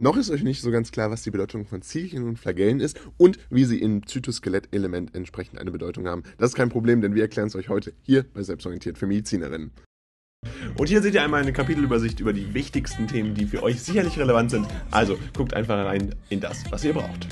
Noch 0.00 0.16
ist 0.16 0.30
euch 0.30 0.44
nicht 0.44 0.62
so 0.62 0.70
ganz 0.70 0.92
klar, 0.92 1.10
was 1.10 1.22
die 1.22 1.32
Bedeutung 1.32 1.66
von 1.66 1.82
Zielchen 1.82 2.22
und 2.22 2.38
Flagellen 2.38 2.78
ist 2.78 3.00
und 3.16 3.40
wie 3.50 3.64
sie 3.64 3.80
im 3.80 4.06
Zytoskelett-Element 4.06 5.12
entsprechend 5.12 5.58
eine 5.58 5.72
Bedeutung 5.72 6.06
haben. 6.06 6.22
Das 6.38 6.50
ist 6.50 6.54
kein 6.54 6.68
Problem, 6.68 7.00
denn 7.00 7.16
wir 7.16 7.22
erklären 7.22 7.48
es 7.48 7.56
euch 7.56 7.68
heute 7.68 7.92
hier 8.02 8.24
bei 8.32 8.44
Selbstorientiert 8.44 8.96
für 8.96 9.08
Medizinerinnen. 9.08 9.72
Und 10.76 10.88
hier 10.88 11.02
seht 11.02 11.14
ihr 11.14 11.24
einmal 11.24 11.42
eine 11.42 11.52
Kapitelübersicht 11.52 12.20
über 12.20 12.32
die 12.32 12.54
wichtigsten 12.54 13.08
Themen, 13.08 13.34
die 13.34 13.46
für 13.46 13.64
euch 13.64 13.82
sicherlich 13.82 14.16
relevant 14.20 14.52
sind. 14.52 14.68
Also 14.92 15.18
guckt 15.36 15.52
einfach 15.52 15.84
rein 15.84 16.14
in 16.28 16.38
das, 16.38 16.62
was 16.70 16.84
ihr 16.84 16.92
braucht. 16.92 17.26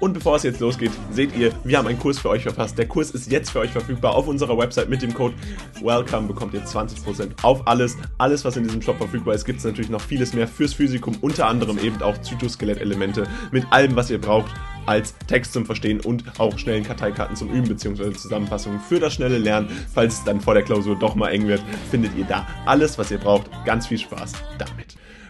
Und 0.00 0.12
bevor 0.12 0.36
es 0.36 0.42
jetzt 0.44 0.60
losgeht, 0.60 0.92
seht 1.10 1.36
ihr, 1.36 1.52
wir 1.64 1.78
haben 1.78 1.88
einen 1.88 1.98
Kurs 1.98 2.18
für 2.18 2.28
euch 2.28 2.42
verfasst. 2.42 2.78
Der 2.78 2.86
Kurs 2.86 3.10
ist 3.10 3.30
jetzt 3.30 3.50
für 3.50 3.60
euch 3.60 3.70
verfügbar 3.70 4.14
auf 4.14 4.28
unserer 4.28 4.56
Website 4.56 4.88
mit 4.88 5.02
dem 5.02 5.12
Code 5.12 5.34
WELCOME 5.80 6.28
bekommt 6.28 6.54
ihr 6.54 6.64
20% 6.64 7.30
auf 7.42 7.66
alles. 7.66 7.96
Alles, 8.18 8.44
was 8.44 8.56
in 8.56 8.64
diesem 8.64 8.82
Shop 8.82 8.96
verfügbar 8.98 9.34
ist, 9.34 9.44
gibt 9.44 9.58
es 9.58 9.64
natürlich 9.64 9.90
noch 9.90 10.00
vieles 10.00 10.32
mehr 10.34 10.46
fürs 10.46 10.74
Physikum, 10.74 11.16
unter 11.20 11.46
anderem 11.46 11.78
eben 11.78 12.00
auch 12.02 12.16
Zytoskelett-Elemente 12.18 13.26
mit 13.50 13.64
allem, 13.70 13.96
was 13.96 14.10
ihr 14.10 14.20
braucht 14.20 14.52
als 14.86 15.14
Text 15.26 15.52
zum 15.52 15.66
Verstehen 15.66 16.00
und 16.00 16.24
auch 16.40 16.58
schnellen 16.58 16.82
Karteikarten 16.82 17.36
zum 17.36 17.50
Üben 17.50 17.68
bzw. 17.68 18.12
Zusammenfassungen 18.12 18.80
für 18.80 18.98
das 18.98 19.12
schnelle 19.12 19.38
Lernen. 19.38 19.68
Falls 19.92 20.14
es 20.14 20.24
dann 20.24 20.40
vor 20.40 20.54
der 20.54 20.62
Klausur 20.62 20.98
doch 20.98 21.14
mal 21.14 21.28
eng 21.28 21.46
wird, 21.46 21.62
findet 21.90 22.16
ihr 22.16 22.24
da 22.24 22.46
alles, 22.64 22.98
was 22.98 23.10
ihr 23.10 23.18
braucht. 23.18 23.50
Ganz 23.66 23.86
viel 23.86 23.98
Spaß 23.98 24.32
damit. 24.58 24.87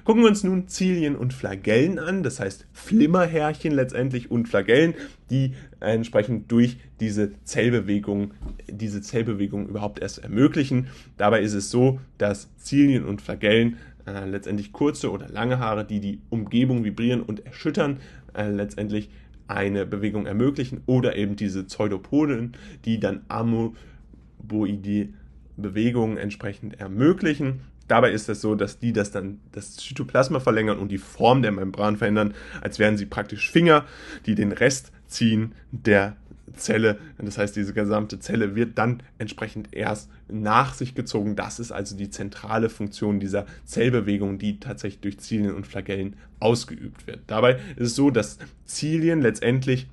Gucken 0.08 0.22
wir 0.22 0.30
uns 0.30 0.42
nun 0.42 0.68
Zilien 0.68 1.16
und 1.16 1.34
Flagellen 1.34 1.98
an, 1.98 2.22
das 2.22 2.40
heißt 2.40 2.66
Flimmerhärchen 2.72 3.72
letztendlich 3.72 4.30
und 4.30 4.48
Flagellen, 4.48 4.94
die 5.28 5.52
entsprechend 5.80 6.50
durch 6.50 6.78
diese 6.98 7.32
Zellbewegung, 7.44 8.32
diese 8.70 9.02
Zellbewegung 9.02 9.68
überhaupt 9.68 10.00
erst 10.00 10.24
ermöglichen. 10.24 10.86
Dabei 11.18 11.42
ist 11.42 11.52
es 11.52 11.70
so, 11.70 12.00
dass 12.16 12.48
Zilien 12.56 13.04
und 13.04 13.20
Flagellen 13.20 13.76
äh, 14.06 14.24
letztendlich 14.24 14.72
kurze 14.72 15.12
oder 15.12 15.28
lange 15.28 15.58
Haare, 15.58 15.84
die 15.84 16.00
die 16.00 16.22
Umgebung 16.30 16.84
vibrieren 16.84 17.20
und 17.20 17.44
erschüttern, 17.44 17.98
äh, 18.32 18.48
letztendlich 18.48 19.10
eine 19.46 19.84
Bewegung 19.84 20.24
ermöglichen 20.24 20.80
oder 20.86 21.16
eben 21.16 21.36
diese 21.36 21.64
Pseudopoden, 21.64 22.56
die 22.86 22.98
dann 22.98 23.27
amoeboide 23.28 25.11
Bewegungen 25.58 26.16
entsprechend 26.16 26.80
ermöglichen. 26.80 27.61
Dabei 27.89 28.12
ist 28.12 28.28
es 28.28 28.41
so, 28.41 28.55
dass 28.55 28.78
die 28.78 28.92
das 28.92 29.11
dann 29.11 29.41
das 29.53 29.77
Zytoplasma 29.77 30.41
verlängern 30.41 30.78
und 30.78 30.89
die 30.89 30.98
Form 30.98 31.42
der 31.42 31.53
Membran 31.53 31.97
verändern, 31.97 32.34
als 32.61 32.78
wären 32.78 32.97
sie 32.97 33.06
praktisch 33.06 33.50
Finger, 33.50 33.84
die 34.27 34.34
den 34.34 34.53
Rest 34.53 34.92
ziehen 35.06 35.53
der 35.72 36.17
Zelle. 36.55 36.98
Das 37.19 37.39
heißt, 37.39 37.56
diese 37.56 37.72
gesamte 37.72 38.19
Zelle 38.19 38.55
wird 38.55 38.78
dann 38.78 39.03
entsprechend 39.19 39.69
erst 39.72 40.11
nach 40.28 40.75
sich 40.75 40.95
gezogen. 40.95 41.36
Das 41.36 41.58
ist 41.61 41.72
also 41.72 41.97
die 41.97 42.11
zentrale 42.11 42.69
Funktion 42.69 43.20
dieser 43.20 43.47
Zellbewegung, 43.64 44.39
die 44.39 44.61
tatsächlich 44.61 45.00
durch 45.00 45.19
Zilien 45.19 45.55
und 45.55 45.67
Flagellen 45.67 46.17
ausgeübt 46.41 47.06
wird. 47.06 47.20
Dabei 47.27 47.61
ist 47.77 47.89
es 47.89 47.95
so, 47.95 48.11
dass 48.11 48.39
Zilien 48.64 49.23
letztendlich 49.23 49.89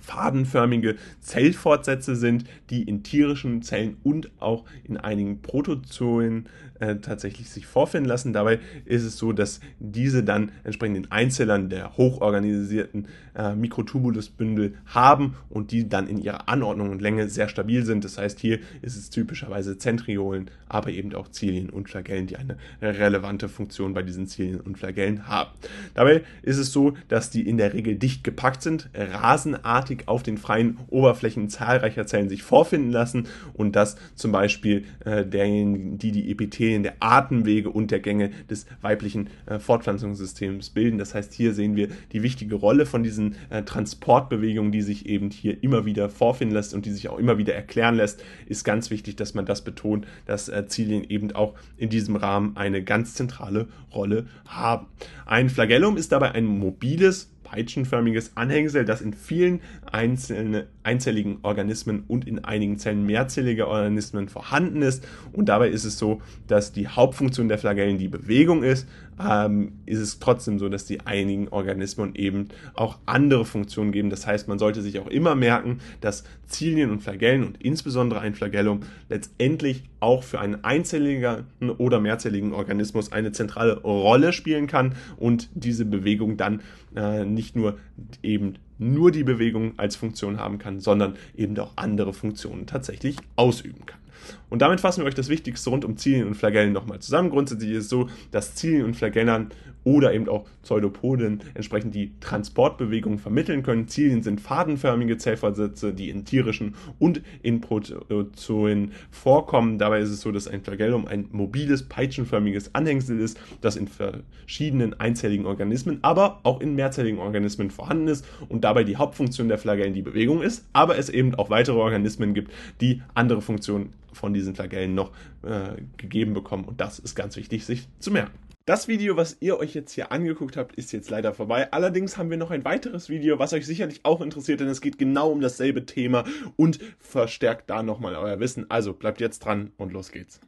fadenförmige 0.00 0.96
Zellfortsätze 1.20 2.16
sind, 2.16 2.44
die 2.70 2.82
in 2.82 3.02
tierischen 3.02 3.62
Zellen 3.62 3.96
und 4.02 4.30
auch 4.40 4.64
in 4.84 4.96
einigen 4.96 5.42
Protozoen 5.42 6.48
äh, 6.82 6.96
tatsächlich 6.96 7.48
sich 7.48 7.66
vorfinden 7.66 8.08
lassen. 8.08 8.32
Dabei 8.32 8.58
ist 8.86 9.04
es 9.04 9.16
so, 9.16 9.32
dass 9.32 9.60
diese 9.78 10.24
dann 10.24 10.50
entsprechend 10.64 10.96
in 10.96 11.12
Einzellern 11.12 11.68
der 11.68 11.96
hochorganisierten 11.96 13.06
äh, 13.36 13.54
Mikrotubulusbündel 13.54 14.74
haben 14.86 15.36
und 15.48 15.70
die 15.70 15.88
dann 15.88 16.08
in 16.08 16.18
ihrer 16.18 16.48
Anordnung 16.48 16.90
und 16.90 17.00
Länge 17.00 17.28
sehr 17.28 17.48
stabil 17.48 17.84
sind. 17.84 18.04
Das 18.04 18.18
heißt, 18.18 18.40
hier 18.40 18.58
ist 18.80 18.96
es 18.96 19.10
typischerweise 19.10 19.78
Zentriolen, 19.78 20.50
aber 20.68 20.90
eben 20.90 21.14
auch 21.14 21.28
Zilien 21.28 21.70
und 21.70 21.88
Flagellen, 21.88 22.26
die 22.26 22.36
eine 22.36 22.56
relevante 22.80 23.48
Funktion 23.48 23.94
bei 23.94 24.02
diesen 24.02 24.26
Zilien 24.26 24.60
und 24.60 24.76
Flagellen 24.76 25.28
haben. 25.28 25.50
Dabei 25.94 26.22
ist 26.42 26.58
es 26.58 26.72
so, 26.72 26.94
dass 27.06 27.30
die 27.30 27.48
in 27.48 27.58
der 27.58 27.74
Regel 27.74 27.94
dicht 27.94 28.24
gepackt 28.24 28.62
sind, 28.62 28.88
rasenartig 28.94 29.81
auf 30.06 30.22
den 30.22 30.38
freien 30.38 30.78
Oberflächen 30.88 31.48
zahlreicher 31.48 32.06
Zellen 32.06 32.28
sich 32.28 32.42
vorfinden 32.42 32.90
lassen 32.90 33.26
und 33.54 33.76
dass 33.76 33.96
zum 34.14 34.32
Beispiel 34.32 34.84
äh, 35.04 35.24
derjenigen, 35.24 35.98
die 35.98 36.12
die 36.12 36.30
Epithelien 36.30 36.82
der 36.82 36.94
Atemwege 37.00 37.70
und 37.70 37.90
der 37.90 38.00
Gänge 38.00 38.30
des 38.50 38.66
weiblichen 38.80 39.30
äh, 39.46 39.58
Fortpflanzungssystems 39.58 40.70
bilden. 40.70 40.98
Das 40.98 41.14
heißt, 41.14 41.32
hier 41.32 41.52
sehen 41.54 41.76
wir 41.76 41.88
die 42.12 42.22
wichtige 42.22 42.54
Rolle 42.54 42.86
von 42.86 43.02
diesen 43.02 43.36
äh, 43.50 43.62
Transportbewegungen, 43.62 44.72
die 44.72 44.82
sich 44.82 45.06
eben 45.06 45.30
hier 45.30 45.62
immer 45.62 45.84
wieder 45.84 46.08
vorfinden 46.08 46.54
lässt 46.54 46.74
und 46.74 46.86
die 46.86 46.92
sich 46.92 47.08
auch 47.08 47.18
immer 47.18 47.38
wieder 47.38 47.54
erklären 47.54 47.96
lässt. 47.96 48.22
Ist 48.46 48.64
ganz 48.64 48.90
wichtig, 48.90 49.16
dass 49.16 49.34
man 49.34 49.46
das 49.46 49.62
betont, 49.62 50.06
dass 50.26 50.48
äh, 50.48 50.66
Zilien 50.66 51.04
eben 51.04 51.32
auch 51.32 51.54
in 51.76 51.88
diesem 51.88 52.16
Rahmen 52.16 52.56
eine 52.56 52.82
ganz 52.82 53.14
zentrale 53.14 53.68
Rolle 53.94 54.26
haben. 54.46 54.86
Ein 55.26 55.48
Flagellum 55.48 55.96
ist 55.96 56.12
dabei 56.12 56.32
ein 56.32 56.44
mobiles 56.44 57.31
peitschenförmiges 57.52 58.32
Anhängsel, 58.34 58.84
das 58.84 59.02
in 59.02 59.12
vielen 59.12 59.60
einzelne, 59.90 60.66
einzelligen 60.82 61.38
Organismen 61.42 62.04
und 62.08 62.26
in 62.26 62.42
einigen 62.44 62.78
Zellen 62.78 63.04
mehrzelliger 63.04 63.68
Organismen 63.68 64.28
vorhanden 64.28 64.80
ist. 64.80 65.06
Und 65.32 65.50
dabei 65.50 65.68
ist 65.68 65.84
es 65.84 65.98
so, 65.98 66.22
dass 66.46 66.72
die 66.72 66.88
Hauptfunktion 66.88 67.48
der 67.48 67.58
Flagellen 67.58 67.98
die 67.98 68.08
Bewegung 68.08 68.62
ist, 68.62 68.88
ähm, 69.28 69.72
ist 69.86 69.98
es 69.98 70.18
trotzdem 70.18 70.58
so, 70.58 70.68
dass 70.68 70.84
die 70.84 71.00
einigen 71.00 71.48
Organismen 71.48 72.14
eben 72.14 72.48
auch 72.74 72.98
andere 73.06 73.44
Funktionen 73.44 73.92
geben. 73.92 74.10
Das 74.10 74.26
heißt, 74.26 74.48
man 74.48 74.58
sollte 74.58 74.82
sich 74.82 74.98
auch 74.98 75.06
immer 75.06 75.34
merken, 75.34 75.78
dass 76.00 76.24
Zilien 76.46 76.90
und 76.90 77.02
Flagellen 77.02 77.44
und 77.44 77.62
insbesondere 77.62 78.20
ein 78.20 78.34
Flagellum 78.34 78.80
letztendlich 79.08 79.84
auch 80.00 80.22
für 80.22 80.40
einen 80.40 80.64
einzelligen 80.64 81.46
oder 81.78 82.00
mehrzelligen 82.00 82.52
Organismus 82.52 83.12
eine 83.12 83.32
zentrale 83.32 83.80
Rolle 83.80 84.32
spielen 84.32 84.66
kann 84.66 84.94
und 85.16 85.48
diese 85.54 85.84
Bewegung 85.84 86.36
dann 86.36 86.60
äh, 86.94 87.24
nicht 87.24 87.56
nur 87.56 87.78
eben 88.22 88.54
nur 88.78 89.12
die 89.12 89.24
Bewegung 89.24 89.78
als 89.78 89.96
Funktion 89.96 90.38
haben 90.38 90.58
kann, 90.58 90.80
sondern 90.80 91.14
eben 91.36 91.56
auch 91.58 91.72
andere 91.76 92.12
Funktionen 92.12 92.66
tatsächlich 92.66 93.16
ausüben 93.36 93.86
kann. 93.86 94.01
Und 94.50 94.62
damit 94.62 94.80
fassen 94.80 95.02
wir 95.02 95.08
euch 95.08 95.14
das 95.14 95.28
Wichtigste 95.28 95.70
rund 95.70 95.84
um 95.84 95.96
Zilien 95.96 96.26
und 96.26 96.34
Flagellen 96.34 96.72
nochmal 96.72 97.00
zusammen. 97.00 97.30
Grundsätzlich 97.30 97.70
ist 97.70 97.84
es 97.84 97.88
so, 97.88 98.08
dass 98.30 98.54
Zilien 98.54 98.84
und 98.84 98.94
Flagellern 98.94 99.50
oder 99.84 100.14
eben 100.14 100.28
auch 100.28 100.44
Pseudopoden 100.62 101.40
entsprechend 101.54 101.94
die 101.94 102.12
Transportbewegung 102.20 103.18
vermitteln 103.18 103.62
können. 103.62 103.88
Zilien 103.88 104.22
sind 104.22 104.40
fadenförmige 104.40 105.16
Zellfortsätze, 105.16 105.92
die 105.92 106.10
in 106.10 106.24
tierischen 106.24 106.74
und 106.98 107.22
in 107.42 107.60
Protozoen 107.60 108.92
vorkommen. 109.10 109.78
Dabei 109.78 110.00
ist 110.00 110.10
es 110.10 110.20
so, 110.20 110.32
dass 110.32 110.48
ein 110.48 110.62
Flagellum 110.62 111.06
ein 111.06 111.26
mobiles, 111.32 111.82
peitschenförmiges 111.84 112.74
Anhängsel 112.74 113.18
ist, 113.20 113.38
das 113.60 113.76
in 113.76 113.88
verschiedenen 113.88 114.98
einzelligen 115.00 115.46
Organismen, 115.46 115.98
aber 116.02 116.40
auch 116.42 116.60
in 116.60 116.74
mehrzelligen 116.74 117.18
Organismen 117.18 117.70
vorhanden 117.70 118.08
ist 118.08 118.24
und 118.48 118.64
dabei 118.64 118.84
die 118.84 118.96
Hauptfunktion 118.96 119.48
der 119.48 119.58
Flagellen 119.58 119.94
die 119.94 120.02
Bewegung 120.02 120.42
ist, 120.42 120.64
aber 120.72 120.98
es 120.98 121.08
eben 121.08 121.34
auch 121.34 121.50
weitere 121.50 121.76
Organismen 121.76 122.34
gibt, 122.34 122.52
die 122.80 123.02
andere 123.14 123.42
Funktionen 123.42 123.92
von 124.12 124.34
diesen 124.34 124.54
Flagellen 124.54 124.94
noch 124.94 125.10
äh, 125.42 125.80
gegeben 125.96 126.34
bekommen 126.34 126.64
und 126.64 126.80
das 126.80 126.98
ist 126.98 127.14
ganz 127.14 127.36
wichtig, 127.36 127.64
sich 127.64 127.88
zu 127.98 128.10
merken. 128.10 128.38
Das 128.64 128.86
Video, 128.86 129.16
was 129.16 129.38
ihr 129.40 129.58
euch 129.58 129.74
jetzt 129.74 129.90
hier 129.90 130.12
angeguckt 130.12 130.56
habt, 130.56 130.76
ist 130.76 130.92
jetzt 130.92 131.10
leider 131.10 131.34
vorbei. 131.34 131.72
Allerdings 131.72 132.16
haben 132.16 132.30
wir 132.30 132.36
noch 132.36 132.52
ein 132.52 132.64
weiteres 132.64 133.08
Video, 133.08 133.40
was 133.40 133.52
euch 133.52 133.66
sicherlich 133.66 134.04
auch 134.04 134.20
interessiert, 134.20 134.60
denn 134.60 134.68
es 134.68 134.80
geht 134.80 134.98
genau 134.98 135.32
um 135.32 135.40
dasselbe 135.40 135.84
Thema 135.84 136.22
und 136.54 136.78
verstärkt 137.00 137.70
da 137.70 137.82
nochmal 137.82 138.14
euer 138.14 138.38
Wissen. 138.38 138.70
Also 138.70 138.92
bleibt 138.92 139.20
jetzt 139.20 139.40
dran 139.40 139.72
und 139.78 139.92
los 139.92 140.12
geht's. 140.12 140.38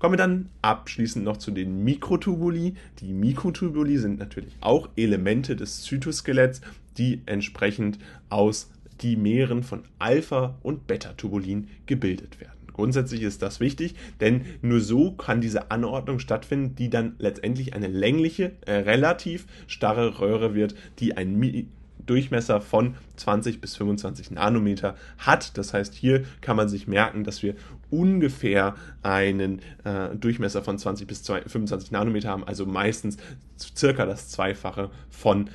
Kommen 0.00 0.14
wir 0.14 0.18
dann 0.18 0.48
abschließend 0.62 1.24
noch 1.24 1.36
zu 1.36 1.52
den 1.52 1.84
Mikrotubuli. 1.84 2.74
Die 2.98 3.12
Mikrotubuli 3.12 3.98
sind 3.98 4.18
natürlich 4.18 4.56
auch 4.60 4.88
Elemente 4.96 5.54
des 5.54 5.82
Zytoskeletts, 5.82 6.60
die 6.96 7.22
entsprechend 7.26 8.00
aus 8.30 8.68
Dimeren 9.00 9.62
von 9.62 9.84
Alpha- 10.00 10.58
und 10.64 10.88
Beta-Tubulin 10.88 11.68
gebildet 11.86 12.40
werden. 12.40 12.57
Grundsätzlich 12.78 13.22
ist 13.22 13.42
das 13.42 13.58
wichtig, 13.58 13.96
denn 14.20 14.42
nur 14.62 14.80
so 14.80 15.10
kann 15.10 15.40
diese 15.40 15.72
Anordnung 15.72 16.20
stattfinden, 16.20 16.76
die 16.76 16.88
dann 16.88 17.16
letztendlich 17.18 17.74
eine 17.74 17.88
längliche, 17.88 18.52
äh, 18.66 18.72
relativ 18.72 19.46
starre 19.66 20.20
Röhre 20.20 20.54
wird, 20.54 20.76
die 21.00 21.16
einen 21.16 21.72
Durchmesser 22.06 22.60
von 22.60 22.94
20 23.16 23.60
bis 23.60 23.74
25 23.74 24.30
Nanometer 24.30 24.94
hat. 25.18 25.58
Das 25.58 25.74
heißt, 25.74 25.92
hier 25.92 26.22
kann 26.40 26.56
man 26.56 26.68
sich 26.68 26.86
merken, 26.86 27.24
dass 27.24 27.42
wir 27.42 27.56
ungefähr 27.90 28.76
einen 29.02 29.58
äh, 29.82 30.14
Durchmesser 30.14 30.62
von 30.62 30.78
20 30.78 31.08
bis 31.08 31.26
25 31.26 31.90
Nanometer 31.90 32.28
haben, 32.28 32.44
also 32.44 32.64
meistens 32.64 33.16
circa 33.58 34.06
das 34.06 34.28
Zweifache 34.28 34.90
von 35.10 35.50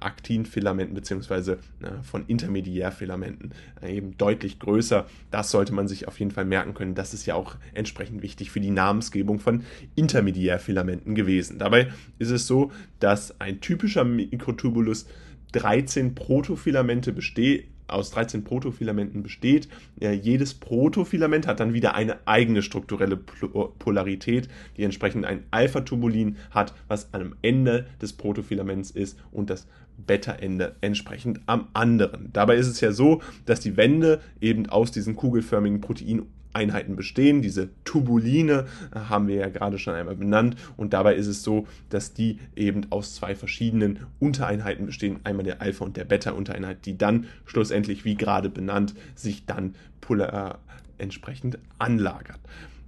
Aktinfilamenten 0.00 0.94
beziehungsweise 0.94 1.58
äh, 1.82 2.02
von 2.02 2.26
Intermediärfilamenten 2.26 3.52
äh, 3.82 3.96
eben 3.96 4.16
deutlich 4.16 4.58
größer. 4.58 5.06
Das 5.30 5.50
sollte 5.50 5.74
man 5.74 5.88
sich 5.88 6.08
auf 6.08 6.18
jeden 6.18 6.30
Fall 6.30 6.44
merken 6.44 6.74
können. 6.74 6.94
Das 6.94 7.14
ist 7.14 7.26
ja 7.26 7.34
auch 7.34 7.56
entsprechend 7.74 8.22
wichtig 8.22 8.50
für 8.50 8.60
die 8.60 8.70
Namensgebung 8.70 9.40
von 9.40 9.64
Intermediärfilamenten 9.94 11.14
gewesen. 11.14 11.58
Dabei 11.58 11.88
ist 12.18 12.30
es 12.30 12.46
so, 12.46 12.72
dass 13.00 13.40
ein 13.40 13.60
typischer 13.60 14.04
Mikrotubulus 14.04 15.06
13 15.52 16.14
Protofilamente 16.14 17.12
besteht 17.12 17.68
aus 17.88 18.10
13 18.10 18.44
Protofilamenten 18.44 19.22
besteht. 19.22 19.68
Äh, 20.00 20.12
jedes 20.12 20.54
Protofilament 20.54 21.46
hat 21.46 21.60
dann 21.60 21.72
wieder 21.72 21.94
eine 21.94 22.26
eigene 22.26 22.62
strukturelle 22.62 23.16
Polarität, 23.16 24.48
die 24.76 24.84
entsprechend 24.84 25.24
ein 25.24 25.44
Alpha-Tubulin 25.50 26.36
hat, 26.50 26.74
was 26.86 27.12
am 27.12 27.34
Ende 27.42 27.86
des 28.00 28.12
Protofilaments 28.12 28.90
ist 28.90 29.18
und 29.32 29.50
das 29.50 29.66
Beta-Ende 29.98 30.76
entsprechend 30.80 31.40
am 31.46 31.68
anderen. 31.72 32.30
Dabei 32.32 32.56
ist 32.56 32.68
es 32.68 32.80
ja 32.80 32.92
so, 32.92 33.20
dass 33.46 33.60
die 33.60 33.76
Wände 33.76 34.20
eben 34.40 34.68
aus 34.68 34.92
diesen 34.92 35.16
kugelförmigen 35.16 35.80
Proteinen 35.80 36.26
Einheiten 36.58 36.96
bestehen. 36.96 37.40
Diese 37.40 37.70
Tubuline 37.84 38.66
äh, 38.94 38.98
haben 38.98 39.28
wir 39.28 39.36
ja 39.36 39.48
gerade 39.48 39.78
schon 39.78 39.94
einmal 39.94 40.16
benannt 40.16 40.56
und 40.76 40.92
dabei 40.92 41.14
ist 41.14 41.28
es 41.28 41.42
so, 41.42 41.66
dass 41.88 42.12
die 42.12 42.38
eben 42.56 42.82
aus 42.90 43.14
zwei 43.14 43.34
verschiedenen 43.34 44.00
Untereinheiten 44.18 44.86
bestehen, 44.86 45.20
einmal 45.24 45.44
der 45.44 45.62
Alpha- 45.62 45.84
und 45.84 45.96
der 45.96 46.04
Beta-Untereinheit, 46.04 46.84
die 46.84 46.98
dann 46.98 47.26
schlussendlich, 47.46 48.04
wie 48.04 48.16
gerade 48.16 48.50
benannt, 48.50 48.94
sich 49.14 49.46
dann 49.46 49.74
polar 50.00 50.58
entsprechend 50.98 51.58
anlagert. 51.78 52.40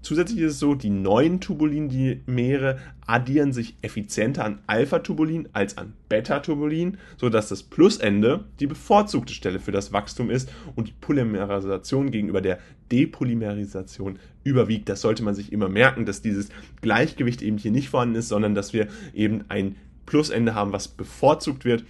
Zusätzlich 0.02 0.40
ist 0.40 0.52
es 0.52 0.58
so, 0.58 0.74
die 0.74 0.88
neuen 0.88 1.40
Tubulinimere 1.40 2.78
addieren 3.06 3.52
sich 3.52 3.76
effizienter 3.82 4.44
an 4.44 4.58
Alpha-Tubulin 4.66 5.48
als 5.52 5.76
an 5.76 5.92
Beta-Tubulin, 6.08 6.96
sodass 7.18 7.50
das 7.50 7.62
Plusende 7.62 8.44
die 8.60 8.66
bevorzugte 8.66 9.34
Stelle 9.34 9.60
für 9.60 9.72
das 9.72 9.92
Wachstum 9.92 10.30
ist 10.30 10.50
und 10.74 10.88
die 10.88 10.94
Polymerisation 11.00 12.10
gegenüber 12.10 12.40
der 12.40 12.58
Depolymerisation 12.90 14.18
überwiegt. 14.42 14.88
Das 14.88 15.02
sollte 15.02 15.22
man 15.22 15.34
sich 15.34 15.52
immer 15.52 15.68
merken, 15.68 16.06
dass 16.06 16.22
dieses 16.22 16.48
Gleichgewicht 16.80 17.42
eben 17.42 17.58
hier 17.58 17.70
nicht 17.70 17.90
vorhanden 17.90 18.16
ist, 18.16 18.28
sondern 18.28 18.54
dass 18.54 18.72
wir 18.72 18.88
eben 19.12 19.44
ein 19.48 19.76
Plusende 20.06 20.54
haben, 20.54 20.72
was 20.72 20.88
bevorzugt 20.88 21.64
wird 21.64 21.84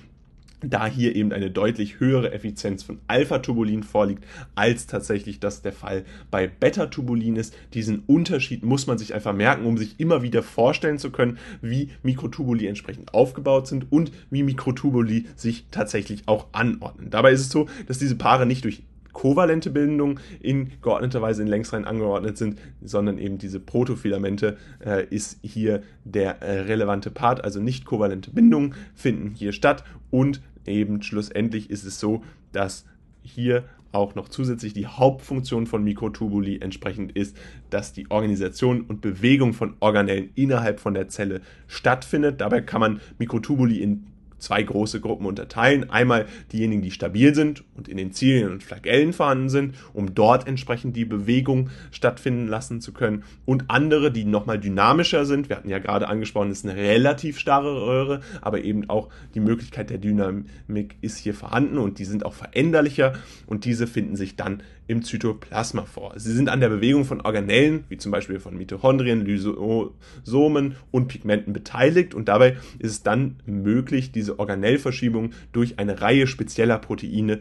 da 0.63 0.87
hier 0.87 1.17
eben 1.17 1.33
eine 1.33 1.51
deutlich 1.51 2.01
höhere 2.01 2.33
Effizienz 2.33 2.83
von 2.83 2.99
Alpha-Tubulin 3.07 3.83
vorliegt, 3.83 4.25
als 4.55 4.87
tatsächlich 4.87 5.41
das 5.41 5.63
der 5.63 5.73
Fall 5.73 6.05
bei 6.31 6.47
Beta-Tubulin 6.49 7.37
ist. 7.37 7.57
Diesen 7.75 8.03
Unterschied 8.07 8.65
muss 8.65 8.87
man 8.87 8.99
sich 8.99 9.15
einfach 9.15 9.35
merken, 9.35 9.67
um 9.67 9.79
sich 9.79 9.99
immer 9.99 10.23
wieder 10.23 10.43
vorstellen 10.43 10.99
zu 10.99 11.11
können, 11.11 11.39
wie 11.63 11.91
Mikrotubuli 12.03 12.67
entsprechend 12.67 13.15
aufgebaut 13.15 13.67
sind 13.67 13.91
und 13.91 14.13
wie 14.31 14.43
Mikrotubuli 14.43 15.27
sich 15.37 15.67
tatsächlich 15.71 16.23
auch 16.27 16.47
anordnen. 16.53 17.11
Dabei 17.11 17.33
ist 17.33 17.41
es 17.41 17.51
so, 17.51 17.69
dass 17.87 17.99
diese 17.99 18.17
Paare 18.17 18.47
nicht 18.47 18.65
durch 18.65 18.83
kovalente 19.13 19.71
Bindung 19.71 20.21
in 20.41 20.71
geordneter 20.83 21.23
Weise 21.23 21.43
in 21.43 21.49
Längsreihen 21.49 21.85
angeordnet 21.85 22.39
sind, 22.39 22.59
sondern 22.83 23.19
eben 23.19 23.39
diese 23.39 23.61
Protofilamente 23.61 24.57
äh, 24.85 25.07
ist 25.11 25.39
hier 25.43 25.83
der 26.05 26.43
äh, 26.43 26.61
relevante 26.61 27.11
Part, 27.11 27.45
also 27.45 27.61
nicht 27.61 27.85
kovalente 27.85 28.31
Bindungen 28.31 28.75
finden 28.95 29.33
hier 29.35 29.53
statt 29.53 29.85
und 30.11 30.41
eben 30.67 31.03
schlussendlich 31.03 31.71
ist 31.71 31.85
es 31.85 32.01
so, 32.01 32.23
dass 32.53 32.85
hier 33.23 33.65
auch 33.93 34.15
noch 34.15 34.29
zusätzlich 34.29 34.73
die 34.73 34.87
Hauptfunktion 34.87 35.67
von 35.67 35.83
Mikrotubuli 35.83 36.59
entsprechend 36.61 37.13
ist, 37.13 37.37
dass 37.71 37.93
die 37.93 38.11
Organisation 38.11 38.83
und 38.83 39.01
Bewegung 39.01 39.53
von 39.53 39.75
Organellen 39.81 40.31
innerhalb 40.37 40.81
von 40.81 40.95
der 40.95 41.09
Zelle 41.09 41.41
stattfindet. 41.67 42.41
Dabei 42.41 42.61
kann 42.61 42.81
man 42.81 43.01
Mikrotubuli 43.19 43.83
in 43.83 44.07
zwei 44.41 44.63
große 44.63 45.01
Gruppen 45.01 45.27
unterteilen. 45.27 45.91
Einmal 45.91 46.27
diejenigen, 46.53 46.83
die 46.83 46.91
stabil 46.91 47.35
sind 47.35 47.65
und 47.77 47.89
in 47.89 47.97
den 47.97 48.13
Zielen 48.13 48.51
und 48.51 48.63
Flagellen 48.63 49.13
vorhanden 49.13 49.49
sind, 49.49 49.75
um 49.93 50.15
dort 50.15 50.47
entsprechend 50.47 50.97
die 50.97 51.05
Bewegung 51.05 51.71
stattfinden 51.91 52.49
lassen 52.49 52.81
zu 52.81 52.93
können. 52.93 53.25
Und 53.45 53.65
andere, 53.69 54.11
die 54.11 54.25
nochmal 54.25 54.59
dynamischer 54.59 55.25
sind. 55.25 55.49
Wir 55.49 55.57
hatten 55.57 55.69
ja 55.69 55.79
gerade 55.79 56.09
angesprochen, 56.09 56.51
es 56.51 56.59
ist 56.59 56.67
eine 56.69 56.77
relativ 56.77 57.39
starre 57.39 57.87
Röhre, 57.87 58.21
aber 58.41 58.63
eben 58.63 58.89
auch 58.89 59.09
die 59.35 59.41
Möglichkeit 59.41 59.91
der 59.91 59.99
Dynamik 59.99 60.97
ist 61.01 61.19
hier 61.19 61.35
vorhanden 61.35 61.79
und 61.79 61.99
die 61.99 62.05
sind 62.05 62.25
auch 62.25 62.35
veränderlicher 62.35 63.15
und 63.47 63.65
diese 63.65 63.87
finden 63.87 64.17
sich 64.17 64.37
dann 64.37 64.63
im 64.87 65.03
Zytoplasma 65.03 65.85
vor. 65.85 66.15
Sie 66.17 66.33
sind 66.33 66.49
an 66.49 66.61
der 66.61 66.69
Bewegung 66.69 67.05
von 67.05 67.21
Organellen, 67.21 67.85
wie 67.89 67.97
zum 67.97 68.11
Beispiel 68.11 68.41
von 68.41 68.57
Mitochondrien, 68.57 69.25
Lysosomen 69.25 70.75
und 70.91 71.09
Pigmenten 71.09 71.53
beteiligt 71.53 72.15
und 72.15 72.29
dabei 72.29 72.57
ist 72.79 72.91
es 72.91 73.03
dann 73.03 73.37
möglich, 73.47 74.11
diese 74.11 74.30
Organellverschiebung 74.39 75.33
durch 75.53 75.79
eine 75.79 76.01
Reihe 76.01 76.27
spezieller 76.27 76.79
Proteine, 76.79 77.41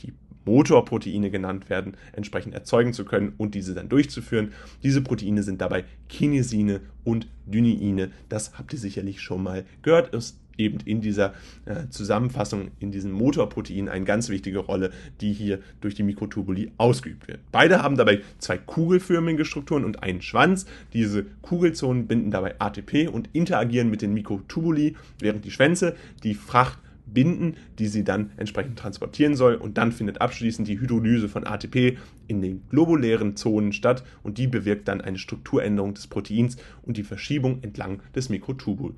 die 0.00 0.12
Motorproteine 0.44 1.30
genannt 1.30 1.70
werden, 1.70 1.96
entsprechend 2.12 2.54
erzeugen 2.54 2.92
zu 2.92 3.04
können 3.04 3.34
und 3.36 3.54
diese 3.54 3.74
dann 3.74 3.88
durchzuführen. 3.88 4.52
Diese 4.82 5.00
Proteine 5.00 5.42
sind 5.42 5.60
dabei 5.60 5.84
Kinesine 6.08 6.80
und 7.04 7.28
Dyneine. 7.46 8.10
Das 8.28 8.58
habt 8.58 8.72
ihr 8.72 8.78
sicherlich 8.78 9.20
schon 9.20 9.42
mal 9.42 9.64
gehört. 9.82 10.14
Ist 10.14 10.38
eben 10.58 10.78
in 10.84 11.00
dieser 11.00 11.34
äh, 11.64 11.88
Zusammenfassung, 11.90 12.70
in 12.80 12.90
diesem 12.90 13.12
Motorprotein 13.12 13.88
eine 13.88 14.04
ganz 14.04 14.28
wichtige 14.28 14.58
Rolle, 14.58 14.90
die 15.20 15.32
hier 15.32 15.60
durch 15.80 15.94
die 15.94 16.02
Mikrotubuli 16.02 16.72
ausgeübt 16.78 17.28
wird. 17.28 17.40
Beide 17.52 17.82
haben 17.82 17.96
dabei 17.96 18.20
zwei 18.38 18.58
kugelförmige 18.58 19.44
Strukturen 19.44 19.84
und 19.84 20.02
einen 20.02 20.22
Schwanz. 20.22 20.66
Diese 20.92 21.24
Kugelzonen 21.42 22.06
binden 22.06 22.30
dabei 22.30 22.60
ATP 22.60 23.08
und 23.08 23.28
interagieren 23.32 23.90
mit 23.90 24.02
den 24.02 24.14
Mikrotubuli, 24.14 24.96
während 25.18 25.44
die 25.44 25.50
Schwänze 25.50 25.96
die 26.22 26.34
Fracht 26.34 26.78
binden, 27.06 27.56
die 27.78 27.86
sie 27.86 28.04
dann 28.04 28.30
entsprechend 28.36 28.78
transportieren 28.78 29.36
soll. 29.36 29.54
Und 29.54 29.78
dann 29.78 29.92
findet 29.92 30.20
abschließend 30.20 30.66
die 30.68 30.80
Hydrolyse 30.80 31.28
von 31.28 31.46
ATP 31.46 31.98
in 32.26 32.40
den 32.40 32.62
globulären 32.68 33.36
Zonen 33.36 33.72
statt 33.72 34.04
und 34.22 34.38
die 34.38 34.46
bewirkt 34.46 34.88
dann 34.88 35.00
eine 35.00 35.18
Strukturänderung 35.18 35.94
des 35.94 36.06
Proteins 36.06 36.56
und 36.82 36.96
die 36.96 37.02
Verschiebung 37.02 37.62
entlang 37.62 38.00
des 38.14 38.28
Mikrotubulus. 38.28 38.96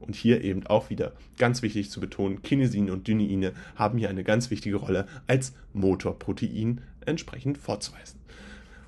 Und 0.00 0.16
hier 0.16 0.42
eben 0.42 0.66
auch 0.66 0.90
wieder 0.90 1.12
ganz 1.38 1.62
wichtig 1.62 1.90
zu 1.90 2.00
betonen, 2.00 2.42
Kinesine 2.42 2.92
und 2.92 3.08
Dyneine 3.08 3.52
haben 3.76 3.98
hier 3.98 4.10
eine 4.10 4.24
ganz 4.24 4.50
wichtige 4.50 4.76
Rolle 4.76 5.06
als 5.26 5.54
Motorprotein 5.72 6.82
entsprechend 7.06 7.58
vorzuweisen. 7.58 8.20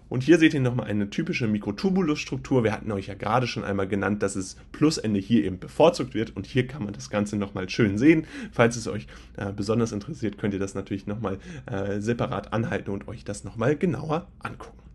Und 0.08 0.22
hier 0.22 0.38
seht 0.38 0.54
ihr 0.54 0.60
nochmal 0.60 0.86
eine 0.86 1.10
typische 1.10 1.48
Mikrotubulus-Struktur. 1.48 2.62
Wir 2.62 2.72
hatten 2.72 2.92
euch 2.92 3.08
ja 3.08 3.14
gerade 3.14 3.46
schon 3.46 3.64
einmal 3.64 3.88
genannt, 3.88 4.22
dass 4.22 4.34
das 4.34 4.56
Plusende 4.72 5.18
hier 5.18 5.44
eben 5.44 5.58
bevorzugt 5.58 6.14
wird. 6.14 6.36
Und 6.36 6.46
hier 6.46 6.66
kann 6.66 6.84
man 6.84 6.94
das 6.94 7.10
Ganze 7.10 7.36
nochmal 7.36 7.68
schön 7.68 7.98
sehen. 7.98 8.26
Falls 8.52 8.76
es 8.76 8.86
euch 8.86 9.06
äh, 9.36 9.52
besonders 9.52 9.92
interessiert, 9.92 10.38
könnt 10.38 10.54
ihr 10.54 10.60
das 10.60 10.74
natürlich 10.74 11.06
nochmal 11.06 11.38
äh, 11.66 12.00
separat 12.00 12.52
anhalten 12.52 12.90
und 12.90 13.08
euch 13.08 13.24
das 13.24 13.44
nochmal 13.44 13.76
genauer 13.76 14.28
angucken. 14.38 14.85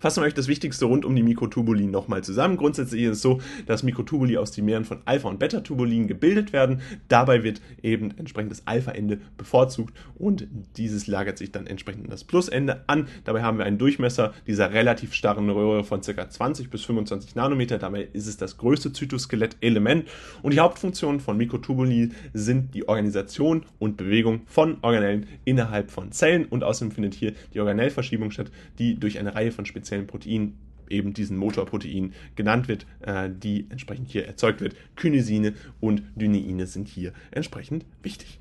Fassen 0.00 0.22
wir 0.22 0.26
euch 0.26 0.34
das 0.34 0.48
Wichtigste 0.48 0.86
rund 0.86 1.04
um 1.04 1.14
die 1.14 1.22
Mikrotubuli 1.22 1.86
nochmal 1.86 2.24
zusammen. 2.24 2.56
Grundsätzlich 2.56 3.02
ist 3.02 3.10
es 3.10 3.22
so, 3.22 3.40
dass 3.66 3.82
Mikrotubuli 3.82 4.38
aus 4.38 4.50
Dimeren 4.50 4.84
von 4.84 4.98
Alpha- 5.04 5.28
und 5.28 5.38
Beta-Tubulin 5.38 6.08
gebildet 6.08 6.52
werden. 6.52 6.80
Dabei 7.08 7.42
wird 7.42 7.60
eben 7.82 8.10
entsprechend 8.16 8.50
das 8.50 8.66
Alpha-Ende 8.66 9.20
bevorzugt 9.36 9.94
und 10.18 10.46
dieses 10.76 11.06
lagert 11.06 11.38
sich 11.38 11.52
dann 11.52 11.66
entsprechend 11.66 12.10
das 12.10 12.24
Plus-Ende 12.24 12.84
an. 12.86 13.08
Dabei 13.24 13.42
haben 13.42 13.58
wir 13.58 13.64
einen 13.64 13.78
Durchmesser 13.78 14.32
dieser 14.46 14.72
relativ 14.72 15.14
starren 15.14 15.50
Röhre 15.50 15.84
von 15.84 16.00
ca. 16.00 16.28
20 16.28 16.70
bis 16.70 16.84
25 16.84 17.34
Nanometer. 17.34 17.78
Dabei 17.78 18.08
ist 18.12 18.26
es 18.26 18.36
das 18.36 18.56
größte 18.56 18.92
Zytoskelett-Element 18.92 20.08
und 20.42 20.54
die 20.54 20.60
Hauptfunktionen 20.60 21.20
von 21.20 21.36
Mikrotubuli 21.36 22.10
sind 22.32 22.74
die 22.74 22.88
Organisation 22.88 23.64
und 23.78 23.96
Bewegung 23.96 24.42
von 24.46 24.78
Organellen 24.82 25.26
innerhalb 25.44 25.90
von 25.90 26.12
Zellen 26.12 26.46
und 26.46 26.64
außerdem 26.64 26.92
findet 26.92 27.14
hier 27.14 27.32
die 27.54 27.60
Organellverschiebung 27.60 28.30
statt, 28.30 28.50
die 28.78 28.98
durch 28.98 29.18
eine 29.18 29.34
Reihe 29.34 29.52
von 29.52 29.66
speziellen 29.70 30.06
Protein 30.06 30.54
eben 30.90 31.14
diesen 31.14 31.36
Motorprotein 31.36 32.12
genannt 32.34 32.68
wird, 32.68 32.86
äh, 33.00 33.30
die 33.30 33.66
entsprechend 33.70 34.10
hier 34.10 34.26
erzeugt 34.26 34.60
wird. 34.60 34.74
Kinesine 34.96 35.54
und 35.78 36.02
Dyneine 36.16 36.66
sind 36.66 36.88
hier 36.88 37.12
entsprechend 37.30 37.86
wichtig. 38.02 38.40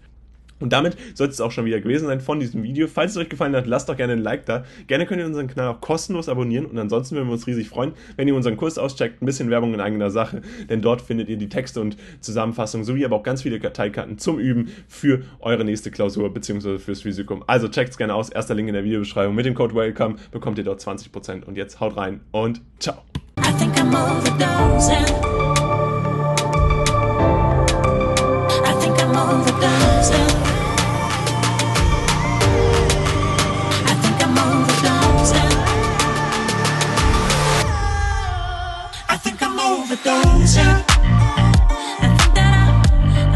Und 0.59 0.73
damit 0.73 0.97
soll 1.13 1.27
es 1.27 1.41
auch 1.41 1.51
schon 1.51 1.65
wieder 1.65 1.79
gewesen 1.79 2.07
sein 2.07 2.21
von 2.21 2.39
diesem 2.39 2.63
Video. 2.63 2.87
Falls 2.87 3.11
es 3.11 3.17
euch 3.17 3.29
gefallen 3.29 3.55
hat, 3.55 3.67
lasst 3.67 3.89
doch 3.89 3.97
gerne 3.97 4.13
ein 4.13 4.19
Like 4.19 4.45
da. 4.45 4.63
Gerne 4.87 5.05
könnt 5.05 5.21
ihr 5.21 5.25
unseren 5.25 5.47
Kanal 5.47 5.69
auch 5.69 5.81
kostenlos 5.81 6.29
abonnieren 6.29 6.65
und 6.65 6.77
ansonsten 6.77 7.15
würden 7.15 7.27
wir 7.27 7.33
uns 7.33 7.47
riesig 7.47 7.69
freuen, 7.69 7.93
wenn 8.15 8.27
ihr 8.27 8.35
unseren 8.35 8.57
Kurs 8.57 8.77
auscheckt. 8.77 9.21
Ein 9.21 9.25
bisschen 9.25 9.49
Werbung 9.49 9.73
in 9.73 9.81
eigener 9.81 10.09
Sache, 10.09 10.41
denn 10.69 10.81
dort 10.81 11.01
findet 11.01 11.29
ihr 11.29 11.37
die 11.37 11.49
Texte 11.49 11.81
und 11.81 11.97
Zusammenfassungen 12.19 12.85
sowie 12.85 13.05
aber 13.05 13.15
auch 13.15 13.23
ganz 13.23 13.41
viele 13.41 13.59
Karteikarten 13.59 14.17
zum 14.17 14.39
Üben 14.39 14.69
für 14.87 15.23
eure 15.39 15.63
nächste 15.63 15.91
Klausur 15.91 16.33
bzw. 16.33 16.77
fürs 16.77 17.01
Physikum. 17.01 17.43
Also 17.47 17.67
checkt 17.67 17.91
es 17.91 17.97
gerne 17.97 18.13
aus. 18.13 18.29
Erster 18.29 18.55
Link 18.55 18.67
in 18.67 18.73
der 18.73 18.83
Videobeschreibung. 18.83 19.35
Mit 19.35 19.45
dem 19.45 19.55
Code 19.55 19.75
WELCOME 19.75 20.15
bekommt 20.31 20.57
ihr 20.57 20.63
dort 20.63 20.81
20% 20.81 21.45
und 21.45 21.57
jetzt 21.57 21.79
haut 21.79 21.97
rein 21.97 22.21
und 22.31 22.61
ciao. 22.79 23.03